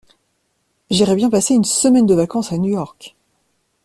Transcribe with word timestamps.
J'irais 0.89 1.13
bien 1.15 1.29
passer 1.29 1.53
une 1.53 1.63
semaine 1.63 2.07
de 2.07 2.15
vacances 2.15 2.51
à 2.51 2.57
New-York. 2.57 3.15